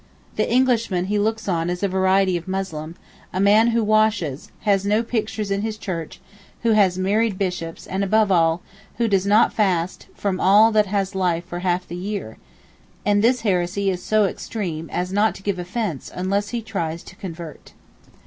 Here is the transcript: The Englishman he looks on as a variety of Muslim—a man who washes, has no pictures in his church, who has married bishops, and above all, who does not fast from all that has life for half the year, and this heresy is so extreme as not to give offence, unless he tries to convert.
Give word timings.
The 0.35 0.51
Englishman 0.51 1.05
he 1.05 1.19
looks 1.19 1.47
on 1.47 1.69
as 1.69 1.83
a 1.83 1.87
variety 1.87 2.35
of 2.35 2.47
Muslim—a 2.47 3.39
man 3.39 3.67
who 3.67 3.83
washes, 3.83 4.49
has 4.61 4.83
no 4.83 5.03
pictures 5.03 5.51
in 5.51 5.61
his 5.61 5.77
church, 5.77 6.19
who 6.63 6.71
has 6.71 6.97
married 6.97 7.37
bishops, 7.37 7.85
and 7.85 8.03
above 8.03 8.31
all, 8.31 8.63
who 8.97 9.07
does 9.07 9.27
not 9.27 9.53
fast 9.53 10.07
from 10.15 10.39
all 10.39 10.71
that 10.71 10.87
has 10.87 11.13
life 11.13 11.45
for 11.45 11.59
half 11.59 11.87
the 11.87 11.95
year, 11.95 12.37
and 13.05 13.21
this 13.23 13.41
heresy 13.41 13.91
is 13.91 14.01
so 14.01 14.25
extreme 14.25 14.89
as 14.89 15.13
not 15.13 15.35
to 15.35 15.43
give 15.43 15.59
offence, 15.59 16.09
unless 16.15 16.49
he 16.49 16.63
tries 16.63 17.03
to 17.03 17.15
convert. 17.15 17.73